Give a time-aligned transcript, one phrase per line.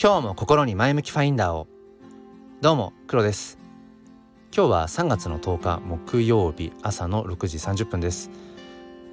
[0.00, 1.66] 今日も心に前向きファインダーを。
[2.60, 3.58] どうも黒です。
[4.56, 8.30] 今日は3月の10日木曜日朝の6時30分です。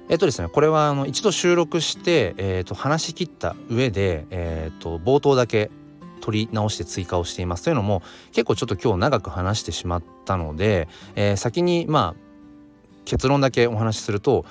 [0.08, 5.72] えっとですねこれはあの一度収録して、えー、と話し切った上で、えー、と冒頭だけ
[6.20, 7.64] 取り直して追加をしています。
[7.64, 14.44] というのも結構ちょっと今日長く話してしまったので、えー、先にまあ結論だけお話しすると、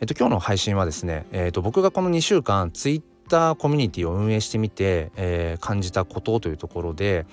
[0.00, 7.26] えっと、今日の配信はですね、えっと、僕がこの2週間ツイッターコミュニティを運営してみて、えー、感じたことというところで、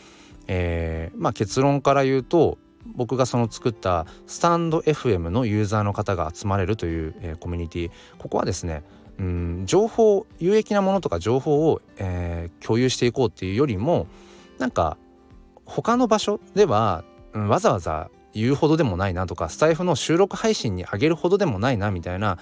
[0.47, 2.57] えー、まあ、結論から言うと
[2.95, 7.91] 僕がその作ったスタンド FM のユーザーの方が集まれるという、えー、コミュニティ。
[8.17, 8.83] ここはですね
[9.19, 14.07] うん情報有益なものとか情報を、えー、共有していこうっていうよりも
[14.57, 14.97] なんか
[15.65, 17.03] 他の場所では、
[17.33, 22.37] うん、わざわざ言うほどでもないなとかスタイフの収録配信に上げるほどでもないなみたいな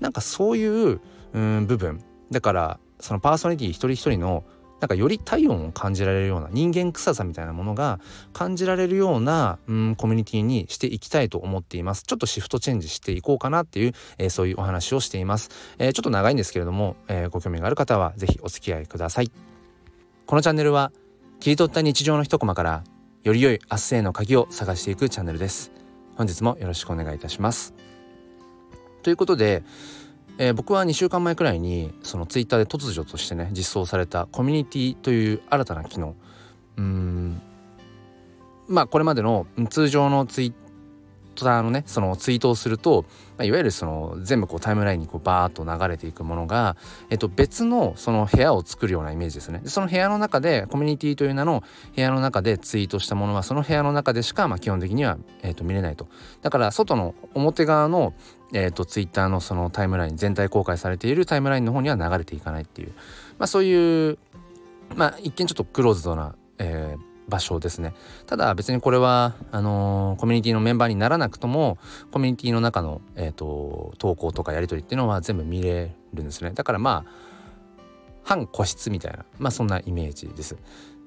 [0.00, 1.00] なんかそういう、
[1.34, 2.02] うん、部分。
[2.30, 4.44] だからそのパーソナリティ一人一人の
[4.80, 8.00] なんかより体温を感じられるような人間臭さみたいなものが
[8.32, 12.02] 感じられるような、うん、コミュニティにしていきたいと思っています。
[12.02, 19.30] ちょっとシフトチェンジしていこうかなっていう、えー、そういうお話をしています、えー、ちょっと長いんですけれども、えー、ご興味がある方は是非お付き合いください。
[20.26, 20.90] このチャンネルは
[21.38, 22.82] 切り取った日常の一コマから
[23.22, 25.70] より良い明日への鍵を探していくチャンネルです。
[26.16, 27.72] 本日もよろしくお願いいたします。
[29.02, 29.62] ということで
[30.38, 36.16] えー、僕は2週間前くらいにそのツイッターで突如としてね実装されたコミュニティという新たな機能。
[36.76, 37.42] うん。
[38.68, 40.52] まあこれまでの通常のツイッ
[41.34, 43.04] ターのねそのツイートをすると、
[43.36, 46.76] まあ、いわゆるその全部こうタイムラインにこうバーッと流れていくものが、
[47.10, 49.60] えっと、別のその部屋を作るようなイメージですね。
[49.60, 51.62] でその部屋の中でコミュニティという名の
[51.94, 56.08] 部屋の中でツイートしたものはその部屋の中でしか、まあ、基本的には、えっと、見れないと。
[56.42, 58.14] だから外の表側の
[58.54, 62.92] えーと、ツイッターのそのタイムライン全体公開されているタイムラインの方には流れていかないっていう、
[63.38, 64.18] まあ、そういう、
[64.94, 67.94] まあ、一見ちょっとクローズドな、えー、場所ですね。
[68.26, 71.78] ただ別にこれはあのー、コミュニティのメンバーにならなくとも
[72.10, 76.50] コミュニティの中の、えーと、投稿とかやり取りっていうのは全部見れるんですね。
[76.52, 77.10] だからまあ
[78.24, 80.56] 半個室みたいなまあそんなイメージです。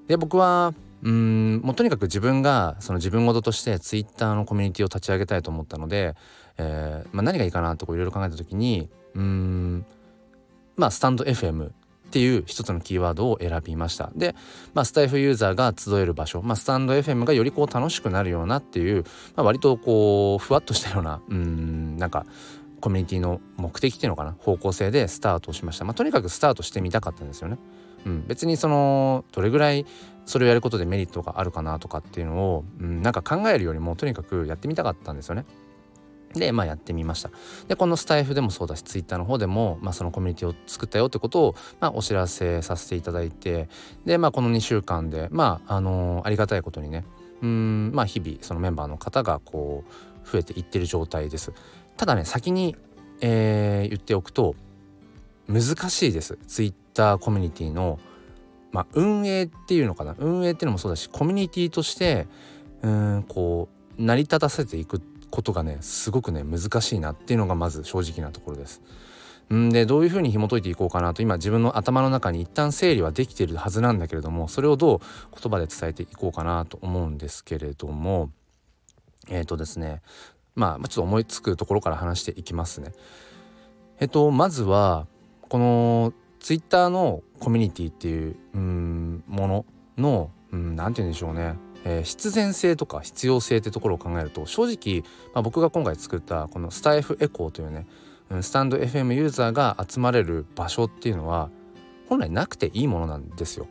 [0.08, 0.74] で僕は
[1.04, 6.16] うんもうとにかく自分がその自分事としてツイッターのコミュニティを立ち上げたいと思ったので、
[6.58, 9.86] えーまあ、何がいいかなといろいろ考えた時にうん
[10.76, 11.72] まあスタンド FM
[12.16, 14.36] っていう一つのキーワードを選びましたで、
[14.74, 19.04] まあ、スタイフユーザーが集える場所、まあ、スタンド FM がよりこう楽しくなるようなっていう、
[19.36, 22.26] まあ、割とこうふわっとしたようなうんなんか
[22.80, 27.58] コミュニティの目的っていうのかな方向性でスタートしました、まあ、とにかくスタートしてみたかったんですよね。
[28.06, 29.86] うん、別にそのどれぐらい
[30.26, 35.46] それをやることでメリットがあるかなとかっていうのを、うん、なんか考えるよりもとにかくやってみたかったんですよね。
[36.40, 37.30] でまあやってみました。
[37.68, 43.70] でこのスタイフでもそうだしツイッターの方でも、まあ、そのコミュニティを作ったよってことを、まあ、お知らせさせていただいて
[44.06, 47.06] でまあこの2週間でまああのー、ありがたいことにね
[47.42, 51.54] うんまあ日々そのメンバーの方がこう増えていってる状態です。
[51.98, 52.76] ただね先に、
[53.22, 54.56] えー、言っておくと
[55.48, 56.38] 難しいです。
[56.48, 58.00] ツイッターコミュニティの
[58.72, 60.16] まあ運営っていうのかな。
[60.18, 62.28] 運営っていうのもそうだしコミュニティとして
[62.82, 68.82] うんこう成り立たせていくってことがねすごくね難しいなっていうのがまず正直なところです。
[69.54, 75.00] んでどういうふうに紐解いていこうかなと今自分の頭の中に一旦整理はできているはずなんだけれどもそれをどう
[75.40, 78.32] 言葉で伝えていこうかなと思うんですけれども
[79.28, 80.02] えっ、ー、とですね
[80.56, 82.94] まあちょっと思いつくところから話していきますね。
[84.00, 85.06] えっ、とまずは
[85.42, 89.66] このツイッターのコミュニティっていううんもの
[89.98, 97.86] の何て言うんでしょうねえー、必然性とか必要性ってところを考えると正直、まあ、僕が今回作ったこのスタイフエコーというね
[98.42, 101.50] スタンド FM ユーザーが集まれる場所っていうのは
[102.10, 103.68] 本来なくていいものなんですよ。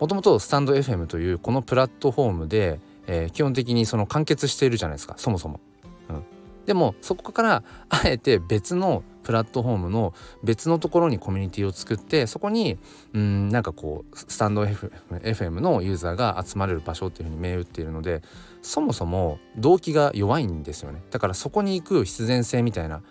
[0.00, 5.60] もともとスタンド FM というこのプラットフォームで、えー、基本的にその完結しているじゃないですかそもそも。
[6.08, 6.24] うん、
[6.66, 12.78] でもそこからあえて別のプラットフォームの別のところにコミュニティを作ってそこに
[13.12, 18.22] うんなんかこうスタンド、F、FM のユーザーが集まれる場所っていうふうに銘打っているので
[18.62, 23.02] そもそも動機が弱いんですよねだからそこに行く必然性みたいな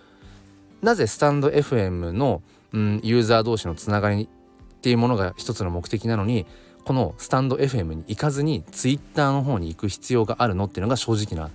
[0.81, 2.41] なぜスタンド FM の、
[2.73, 6.47] うん、ユーザー同士のつながりっていうものが一つの目的なのに
[6.83, 11.51] このスタンド FM に行かずに Twitter の方に行く必要があるのっていうのが正直な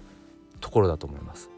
[0.60, 1.51] ところだと思います。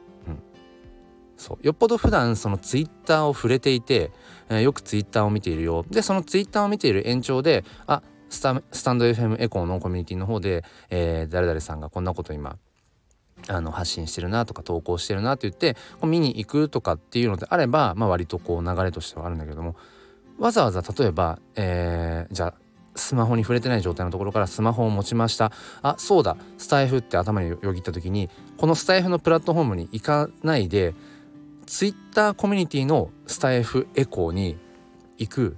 [1.44, 1.66] そう。
[1.66, 4.10] よっぽど普段そのツイッターを触れていて、
[4.48, 5.84] えー、よくツイッターを見ているよ。
[5.90, 12.56] でそのツイッターを見ている延長であスタスタンド FM エコーのコミュニティの方で、えー、誰々さんがこんなこと今
[13.48, 19.76] あの発信してるなとか投稿してるなって言ってこう見に行くとかっていうのであれば、まあ、割とこう流れとしてはあるんだけども
[20.38, 22.54] わざわざ例えば、えー、じゃあ
[22.96, 25.50] スマホに触れてない状態のところからスマホを持ちました。
[25.82, 26.36] あそうだ。
[26.58, 30.94] スタイフって頭によぎった時にこのスタイフのプラットフォームに行かないで
[31.64, 34.56] ツイッターコミュニティのスタイフエコーに
[35.18, 35.56] 行く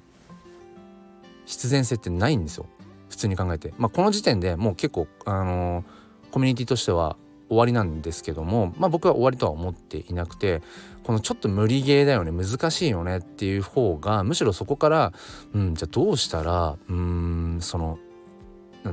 [1.44, 2.66] 必然性ってないんですよ。
[3.08, 7.16] 普通に考えて、まあ、この時点でもう結構、あのー、コミュニティとしては
[7.48, 10.62] 終わりなんですけども、まあ、僕は終わりとは思っていなくて
[11.04, 15.12] このちょっと無理ゲーだよね難しいよねっていう方がむしろそこから、
[15.54, 17.98] うん、じゃあどうしたらうんその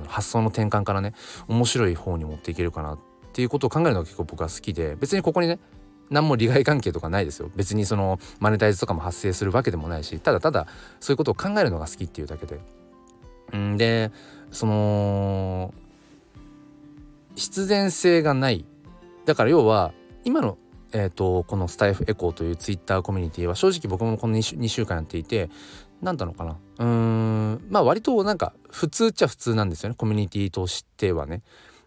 [0.07, 1.13] 発想の転換からね
[1.47, 2.99] 面白い方に持っていけるかなっ
[3.33, 5.59] ていうことを考えるのが結構僕は好きで別にここにね
[6.13, 10.67] 何も利害関係とかないですよ別にそのマネタイズとかも発生するわけでもないしただただ
[10.99, 12.59] そういうことを考えるのが好きっていうだけで。
[13.57, 14.11] んで
[14.51, 15.73] その
[17.35, 18.65] 必然性がない
[19.25, 19.93] だから要は
[20.23, 20.57] 今の
[20.95, 25.49] えーと、このスタイフエコーというツイッターコミュニティは正直僕もこの 2, 週 ,2 週間やっていて
[26.03, 31.41] 何だろうかなうーんまあ割となんか普通っちゃ普通なんですよねコミュニティとしてはね。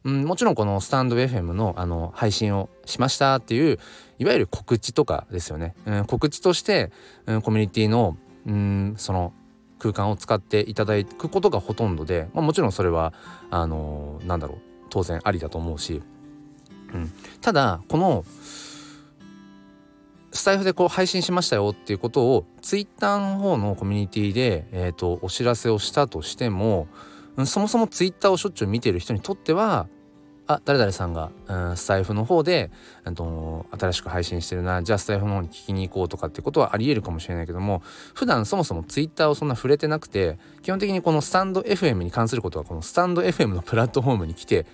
[0.07, 3.79] うん、もちろんこのスタンド FM のあの配信をしましたっていう
[4.21, 6.93] いわゆる告知とかですよね、うん、告知として、
[7.27, 8.17] うん、コミュニティの
[8.47, 9.33] うんその
[9.81, 13.13] 空間を使っていただくことがほとんどで、まあ、もちろんそれは
[13.51, 14.59] あのー、なんだろう
[14.91, 16.01] 当然ありだと思うし、
[16.95, 18.25] うん、ただこの
[20.31, 26.89] スタイフでこう配信しましたよっていうことをツイッターの方のコミュニティで、えーと、お知らせをしたとしても、
[27.47, 29.89] そもそもツイッターをしょっちゅう見てる人にとっては
[30.47, 32.71] あ誰々さんが、うん、スタイフの方で、
[33.05, 37.83] えーと、新しく配信してるなじゃあスタイフの方に聞きに行こうとかってことはありえるかもしれないけども
[38.15, 44.67] 普段そもそもツイッターをそんな触れてなくて基本的にこのスタンド FM に関することはこのスタンド FM のプラットフォームに来て、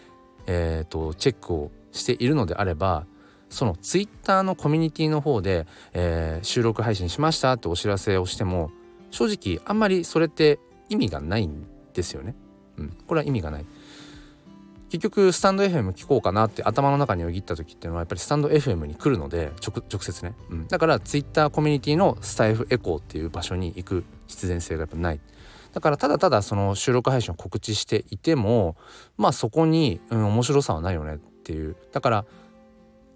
[0.47, 3.07] えーとチェックをしているのであれば
[3.53, 8.73] そのツイッターのコミュニティの方で、えー、収録配信しましたってお知らせをしても
[9.11, 10.59] 正直あんまりそれって
[10.89, 12.35] 意味がないんですよね。
[12.79, 13.67] うん、これは意味がない。
[14.93, 25.21] 結局スタンド FM 聞こうかなって頭の中によぎった時っていうのはやっぱりスタンド FM に来るので直接ね、うん、だからツイッターコミュニティのスタイフエコーっていう場所に行く必然性がやっぱない。
[25.73, 28.77] だからただただその収録配信を告知していても
[29.17, 31.75] まあそこに、うん、面白さはないよねっていう。
[31.93, 32.25] だから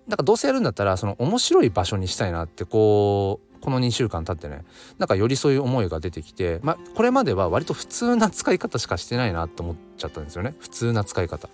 [0.06, 4.64] なんかどうせやるんだったらその面白い場所にしたいなってこうこの2週間経ってね。
[4.96, 10.54] なんかよりそういう思いが出てきてまあこれまでは割と普通な使い方しかしてないなって思っちゃったんですよね。
[10.58, 11.50] 普通な使い方、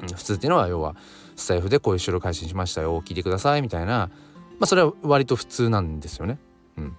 [0.00, 0.96] 普通っていうのは要は
[1.36, 4.10] スタイフでこういう収録配信しましたよ聞いてくださいみたいな
[4.58, 6.38] まあそれは割と普通なんですよね。
[6.76, 6.96] うん。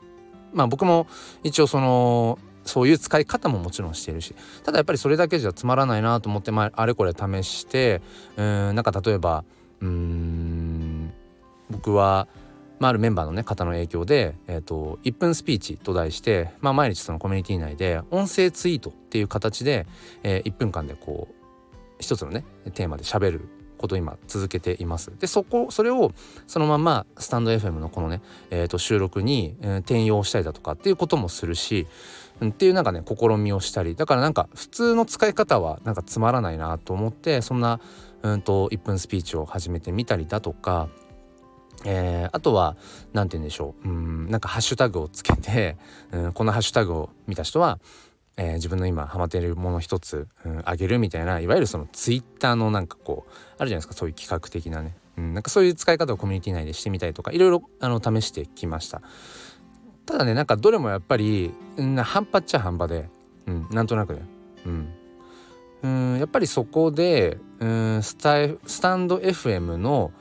[0.54, 1.08] まあ僕も
[1.44, 8.02] 一応そのそういう使い方ももちろんしているしただやっぱりそれだけじゃつまらないなと思って、まあ、あれこれ試して
[8.36, 9.44] うんなんか例えば
[9.82, 11.12] うん
[11.70, 12.28] 僕は、
[12.80, 19.88] まあ、あるメンバーの、ね、方の影響で、えーと「1分スピーチ」と題して、まあ、毎日そのコミュニティ内で音声ツイートっていう形で、
[20.24, 21.39] えー、1分間でこう
[22.00, 25.12] 一つのねテーマで喋ることを今続けています。
[25.18, 26.12] でそこそれを
[26.48, 31.88] そのままスタンド FM のこのね、えー、と収録に、転用したりだとかっていうこともするし、
[32.46, 37.82] っていうなんかね試みをしたりだからなんか普通の使い方はなんかつまらないなと思ってそんな
[38.22, 40.88] うんと1分スピーチを始めてみたりだとか、
[41.86, 42.78] えー、あとは
[43.14, 45.78] 何て言うんでしょううんなんかハッシュタグをつけて、
[46.12, 47.80] うん、このハッシュタグを見た人は、
[48.42, 59.02] えー、自分の今ハマっているもの一つ、うん、あげるみたいないわゆるそのツイッターのなんかこうあるじゃないですかそういう企画的なね、うん、なんかそういう使い方をコミュニティ内でしてみたりとかいろいろあの試してきました。
[60.06, 63.10] ただねなんかどれもやっぱり、うん、半端っちゃ半端で、
[63.46, 64.22] うん、なんとなくね、
[64.66, 64.94] うん、
[65.84, 70.12] うんやっぱりそこでうんスタスタンド FM の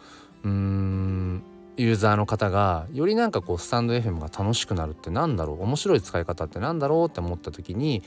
[0.42, 1.42] うん
[1.78, 8.02] ユーザーの方がよりなんかこうスタンド FM が楽しくなるってなんだろう面白い使い方ってなんだろうって思った時に、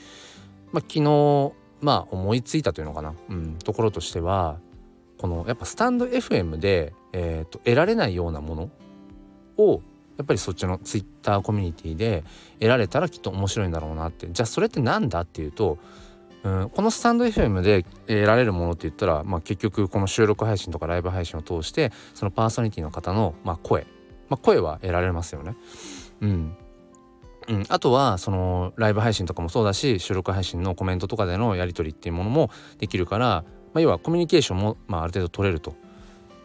[0.72, 4.58] まあ、昨日まあ思いついたというのかな、うん、ところとしては
[5.18, 8.70] このやっぱスタンド FM で、えーと、得られないようなもの
[9.56, 9.80] を
[10.18, 12.24] やっぱりそっちのツイッターコミュニティで
[12.58, 14.28] 得られたらきっと面白いんだろうなって。
[14.30, 15.78] じゃあそれって何だっていうと
[16.44, 23.86] うん、このスタンド FM で得られるものって言ったら、まあ、結局この収録配信とかライブ配信を通してそのパーソナリティの方の、まあ、声、
[24.28, 25.56] まあ、声は得られますよね。
[26.20, 26.56] うん。
[27.48, 35.74] うん、あとはそのライブ配信とかもそうだし収録配信のコメントとかでのやり取りっていうものもできるから、まあ、要はコミュニケーションも、まあ、ある程度取れると。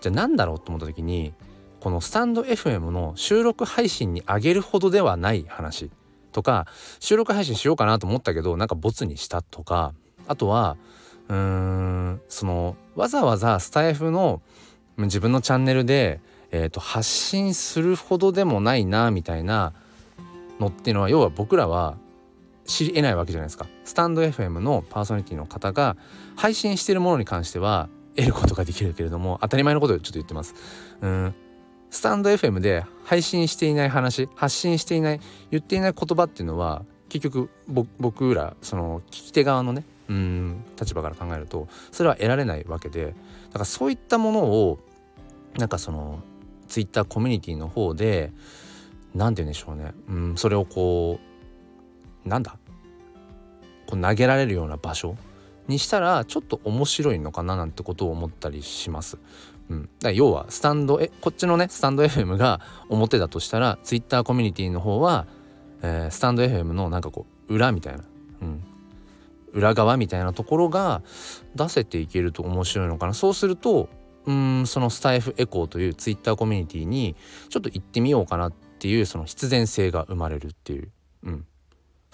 [0.01, 1.33] じゃあ何だろうと思った時に
[1.79, 5.91] このスタンド FM の収録配信に上げるほどではない話。
[6.37, 6.67] とか
[6.99, 9.95] 収録配信しようかなと思ったけどなんかボツにしたとか
[10.27, 10.77] あとは
[11.29, 14.43] うーんそのわざわざスタイフの
[14.97, 16.19] 自分のチャンネルで、
[16.51, 19.73] えーと、発信するほどでもないなみたいな
[20.59, 21.97] のっていうのは要は僕らは
[22.65, 23.65] 知り得ないわけじゃないですか。
[23.83, 25.97] スタンド FM のパーソナリティの方が
[26.35, 30.53] 配信してるものに関しては得ることができるけれども当たり前のことをちょっと言ってます。
[31.01, 31.35] うん
[31.97, 37.49] スタンド FM で配信していない話発信していない言っていない言葉っていうのは結局
[37.97, 43.15] 僕らその聞き手側のねうん立場から考えるとそれは得られないわけで。
[43.47, 44.77] だからそういったものを
[45.57, 46.19] なんかその
[46.67, 48.31] ツイッターコミュニティの方で
[49.15, 51.19] 何て言うんでしょうね、うん、それをこ
[52.27, 52.59] うなんだ？
[53.87, 55.17] こう投げられるような場所
[55.67, 59.17] にしたらちょっと面白いのかななんてことを思ったりします。
[59.69, 65.27] うん、だ要はスタンドえこっちのねスタンド FM が表だとしたら Twitter コミュニティの方は、
[65.81, 68.03] えー、スタンド FM のなんかこう裏みたいな、
[68.41, 68.63] うん、
[69.51, 71.01] 裏側みたいなところが
[71.55, 73.13] 出せていけると面白いのかな。
[73.13, 73.89] そうすると
[74.25, 77.15] うんそのスタイフエコーという Twitter コミュニティに
[77.49, 80.91] ちょっと行ってみようかなっていうその必然性が生まれるっていう、
[81.23, 81.45] うん、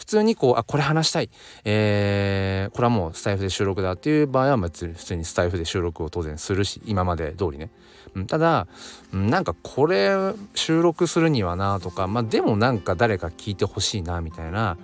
[0.03, 1.29] 普通にこうあこれ話したい、
[1.63, 7.69] えー、これはもうスタイフで収録だっていう場合は普通にスタイフで収録を当然するし今まで通りね、
[8.13, 8.67] うん、ただ、
[9.13, 10.13] なんかこれ
[10.55, 14.77] 収録するにはなとかまあでもなんか誰か聞いてほしいなみたいな、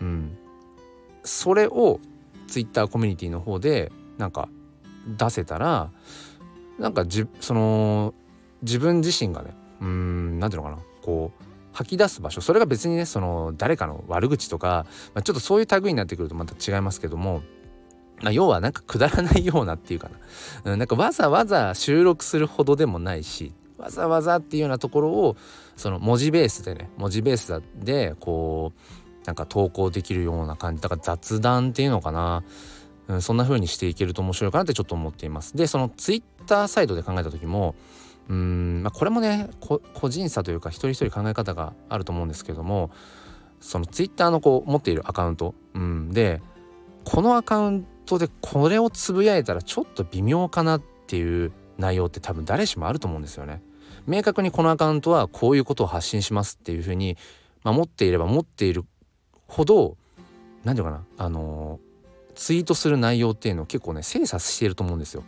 [0.00, 0.38] うん、
[1.24, 1.98] それを
[2.46, 4.48] Twitter コミュニティの方でなんか
[5.18, 5.90] 出せたら
[6.78, 8.14] なんかじその
[8.62, 12.40] 自分自身がねうん何ていうのかなこう吐き出す場所。
[12.40, 17.42] それが別にねその誰かの悪口とか、まあ、ちょっとそういう類になってくるとまた違いますけども、
[18.20, 20.08] まあ、要はなんかくだらないようなっていうか
[20.64, 25.36] な、うん、なんかわざわざ収録するほどでもないしわざわざっていうようなところを
[25.76, 32.44] その文字ベースでね文字ベースでこうなんか投稿できるような感じだから雑談っていうのかな、
[33.08, 35.56] うん、そんな風にしていけると面白いかなってちょっと思っています。
[35.56, 37.74] でそのツイッターサイドで考えた時も
[38.28, 42.90] うん、まあ、これもね個人差というか一人一人考え方があると思うんですけども
[43.60, 46.40] そのツイッターのこう持っているアカウント、うん、で
[47.04, 53.62] このアカウントでこれをつぶやいたらちょっと微妙かなっていう内容って多分誰しもあると思うんですよね。
[54.06, 57.16] 明確にこのアカウントはこういうことを発信しますっていうふうに、
[57.62, 58.84] まあ、持っていれば持っている
[59.46, 59.96] ほど
[60.64, 61.78] 何て言うかなあの、
[62.34, 65.22] ツイートする内容っていうのを結構ね精査していると思うんですよ。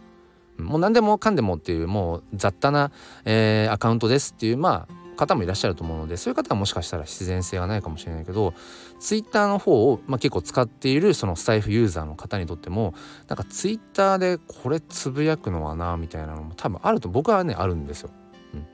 [0.58, 2.92] もう何でもかんでもっていうもう雑多な、
[3.24, 8.52] えー、アカウントですっていうまあ方もいらっしゃると思うのでそういう方はもしかしたら必然性はないかもしれないけど
[9.00, 12.94] ツイッターの方を、まあ、結構使っているそのスタイフユーザーの方にとっても
[13.28, 18.10] なんかツイッターでこれつぶやくのはなみたいなのも多分あると僕はねあるんですよ。
[18.54, 18.64] うん、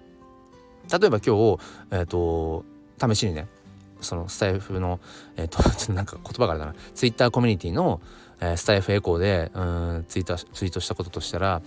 [1.01, 1.59] 例えば今日、
[1.91, 2.65] えーと、
[3.01, 3.49] 試しにね
[4.01, 5.01] そのスタイフの
[5.37, 8.01] えっ、ー、と なんか言葉からだなツイッターコミュニティの
[8.57, 11.63] スタイフエコーでうんツイートツイートしたこととしたら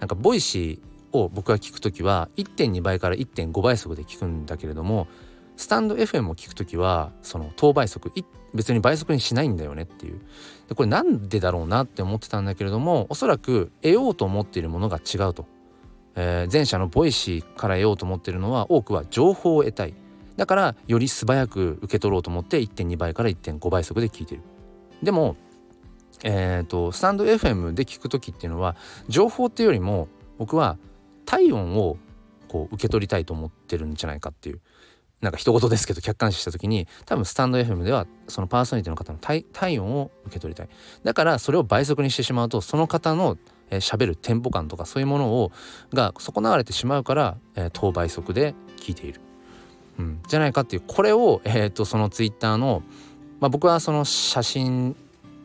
[0.00, 5.08] なんかボイシーを僕が聞く時は1.2倍から1.5倍速で聞くんだけれども
[5.56, 8.12] スタンド FM を聞く時はその等倍速
[8.54, 10.20] 別に倍速にしないんだよねっていう。
[10.68, 15.46] でこれなんでだろうなって思ってたんだけれどもおそらく得ようと思っているものが違うと、
[16.14, 19.94] えー、前者のボイシーから得ようと思っているのは多くは情報を得たい。
[20.36, 24.42] だからより素早く受け取ろうと思って1.2倍から1.5倍速で聞いてる。
[25.02, 25.36] でも
[26.24, 28.76] えーと、スタンド FM で聞く時っていうのは
[29.08, 30.78] 情報っていうよりも僕は
[31.24, 31.96] 体温を
[32.48, 34.60] こう受け取りたいと思ってるんじゃないかっていう
[35.22, 40.68] なんか一言ですけど客観視した時に多分スタンド FM ではそのパーソナリティの方の体温を受け取りたい。
[41.04, 43.38] だからそれを倍速にしてしまうとその方の喋、
[43.70, 45.52] えー、るテンポ感とかそういうものを
[45.94, 49.20] が損なわれてしまうから、えー、等倍速で聞いている、
[50.00, 50.82] うん、じゃないかっていう。
[50.84, 52.82] これを、えー、とそのツイッターの、
[53.38, 54.96] まあ、僕はその写真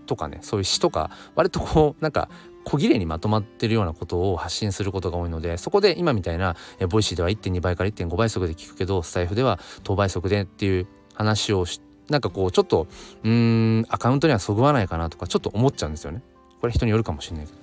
[0.07, 2.29] とかねそういう詩とか割とこうなんか
[2.63, 12.87] 小切れにまとまってるようなことを発信することが多いのでそこで今みたいなえボイシーでは1.2倍から1.5倍速で聞くけどスタエフでは等倍速でっていう話をしなんかこうちょっと
[13.23, 16.21] うーんアカウントにはそぐわないかなとかちょっと思っちゃうんですよね。
[16.59, 17.57] これ人によるかもしれないけど。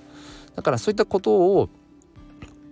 [0.55, 1.69] だからそういったことを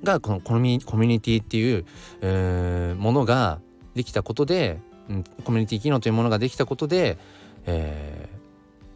[0.04, 1.86] がこのコミュニティっていう、
[2.22, 3.60] えー、ものが
[3.96, 7.18] できたことで、うん、コミュニティ機能というものができたことで、
[7.66, 8.33] えー、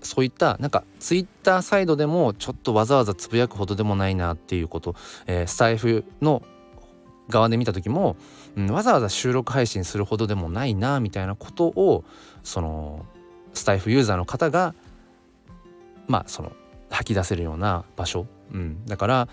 [0.01, 6.44] そういったなんかツイッターサイドでもちょっとわざわざつぶやくほどでもないなっていうこと、えー、スタイフの
[7.30, 8.16] 側で見た時も、
[8.56, 12.04] うん、わざわざ収録配信するほどでもないなみたいなことを
[12.44, 13.06] その
[13.54, 14.75] スタイフユーザーの方が
[16.08, 16.51] まあその
[16.89, 19.27] 吐き出せるような場所、うん、だから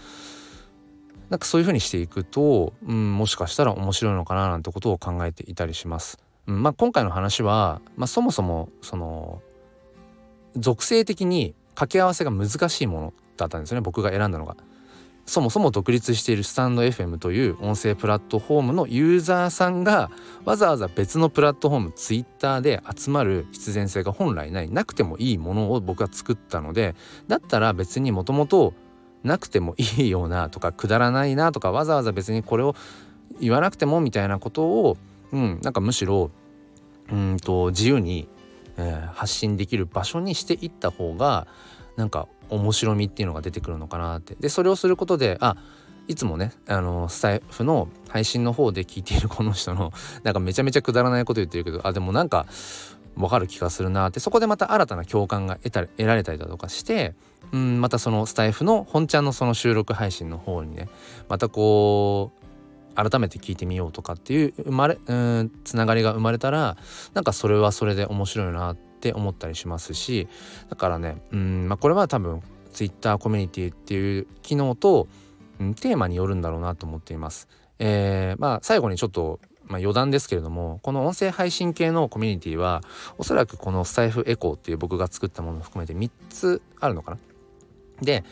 [1.31, 6.19] なんかそういうふうにしていくと、うん、もしかしたら面白いのかななんてことを考えていたりします。
[6.47, 6.63] うん。
[6.63, 9.43] まあ、今回の話は、まあ、そもそもその
[10.57, 14.57] 属性的に掛け合わせが難しいものだったんですね僕が選んだのが。
[15.27, 20.11] そもそも独立しているスタンド FM という音声プラットフォームのユーザーさんが
[20.45, 26.95] わざわざ別のプラットフォーム Twitter で集まる必然性が本来ないなくてもいいものを僕は作ったので
[27.27, 28.75] だったら別にもともと
[29.23, 32.77] なくてもいいようなとかくだらないなとかわざわざ別にこれを
[33.41, 34.99] 言わなくてもみたいなことを、
[35.33, 36.31] うん、なんかむしろ
[37.11, 38.29] うんと自由に、
[38.77, 41.47] えー、発信できる場所にしていった方が
[41.97, 44.35] なんか面白みっていうのが出てくるのかなって。
[44.35, 45.57] でそれをすることであ
[46.07, 52.47] いつもねあのスタイフの配信の方で聞いているこの人の なんかめちゃめちゃくだらないこと言ってるけどあでもなんか
[53.17, 54.21] 分かる気がするなって。
[54.21, 57.15] そこでまた新たな共感が得た得られたりだとかして
[57.53, 60.89] うんまたそのスタイフの本ちゃんのその収録配信の方にね
[61.29, 62.44] またこう
[62.95, 66.77] 改めて聞いてみようとかっていう生まれうんつながりが生まれたら
[67.13, 70.29] なんかそれはそれで面白いなって思ったりしますし
[70.71, 75.09] だからねうん、まあ、これは多分 Twitter コミュニティっていう機能と、
[75.61, 77.49] うん、テーマによるんだろうなと思っています。
[77.79, 82.83] えー、まあ最後にちょっとまあ、余談ですけれどもこの音声配信系のコミュニティは
[83.17, 87.19] おそらくこのスタイフエコーっていう僕が作ったものを含めて3つあるのかな？
[88.03, 88.25] で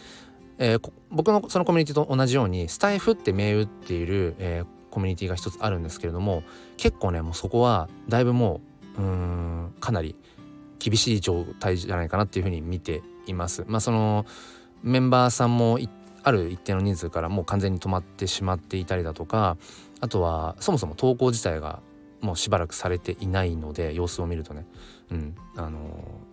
[0.59, 6.43] えー、僕のそのコミュニティと同じようにスタイフって銘打っている、えー、コミュニティが一つあるんですけれども
[6.77, 8.61] 結構ねもうそこはだいぶも
[8.97, 10.17] ううんかなり
[10.79, 13.65] 厳しい状態じゃないかなっていうふうに見ています。
[13.69, 14.27] まあその
[14.83, 15.79] メンバーさんも
[16.25, 19.57] ある一定の人数からもう完全に止まってしまっていたりだとか
[20.01, 21.81] あとはそもそも投稿自体が
[22.21, 24.67] もうしばらくされていないので様子を見るとね、
[25.11, 25.79] うん、あの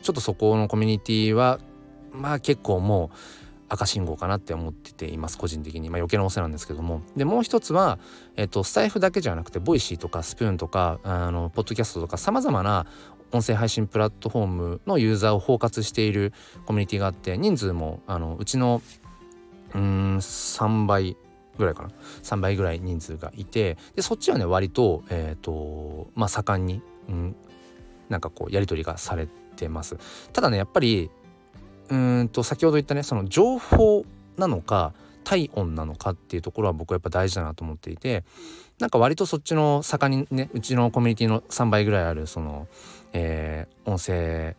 [0.01, 1.59] ちょっとそこのコミュニティは
[2.11, 3.17] まあ結構もう
[3.69, 7.01] 赤信号かなって思ってています個人的に、まあ、余計なお世話なんですけども。
[7.15, 7.99] でもう一つは、
[8.35, 12.87] えっと、スタエフだけじゃなくてボイシーとかスプーンとかあのポッドキャストとかさまざまな
[13.31, 16.33] 音声配信プラットフォームのユーザーを包括している
[16.65, 18.81] コミュニティがあって人数もあのうちの
[19.75, 21.15] うん3倍
[21.57, 21.89] ぐらいかな。
[22.23, 27.35] 3倍ぐらい人数がいてでそっちはね割とえっ、ー、とまあ盛んに、うん、
[28.07, 29.97] なんかこうやり取りがされてます。
[30.33, 31.11] ただねやっぱり
[31.89, 34.05] うんと先ほど言ったねその情報
[34.37, 38.23] なのか体温なのかっていうところは僕はやっぱ大事だなと思っていて
[38.79, 42.67] なんか割とそっちの盛んにねうちのコミュニティの3倍ぐらいあるその、
[43.13, 44.55] えー、音声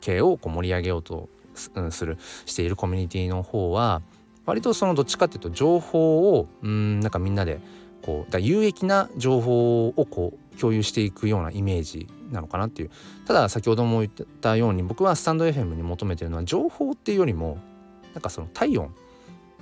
[0.00, 4.02] 系をこう盛り上げようとするしているコミュニティの方は
[4.44, 7.60] 割とそのどっちかっていうと情報をうんなんかみんなで
[8.06, 12.90] こうだ有益な情報をこう共有していくようなイメージなのかなっていう。
[13.26, 17.58] ただ先ほども言ったように僕はスタンド FM に求めてるのは情報っていうよりも
[18.14, 18.94] なんかその体温。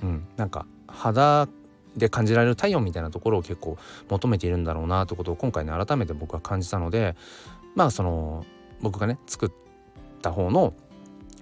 [0.03, 1.49] うんなんか肌
[1.97, 3.79] で感じられる体温みたいなところを結構
[4.11, 7.17] 求めているんだろうなということを今回ね改めて僕は感じたので
[7.75, 8.45] まあその
[8.81, 9.51] 僕がね作っ
[10.21, 10.75] た方の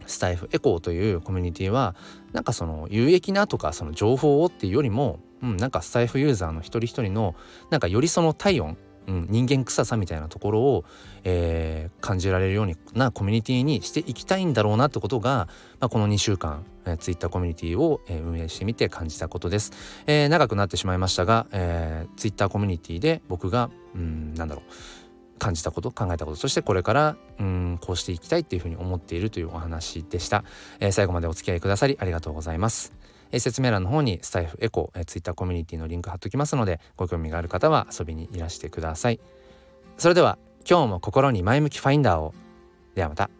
[0.06, 1.94] スタイフエコーというコミュニティは
[2.32, 7.34] なんかその有益なとかその情報をっていうよりも、うん、なんかスタイフユーザーの一人一人の
[7.70, 8.76] なんかよりその体温、
[9.08, 10.84] うん、人間臭さみたいなところを、
[11.24, 15.48] えー、感じられるようなコミュニティにしていきたいんだろうなってことが、
[15.80, 19.72] まあ、この2週間、えー、ツイッターコミュニティを、えー、運営してみて感じたことです、
[20.06, 30.44] えー、長くなってしまいましたが、えー、ツイッターコミュニティで僕がうんなんだろう感じたこと考えたことそしてこれからうんこうしていきたいっていうふうに思っているというお話でした、
[30.78, 32.92] えー、最後までお付き合いくださりありがとうございます、
[33.32, 39.20] え説明欄の方にスタイフエコ、え Twitter コミュニティのリンク貼っときますのでご興味がある方は遊びにいらしてください。
[39.98, 42.34] それでは今日も心に前向きファインダーを。
[42.94, 43.30] ではまた。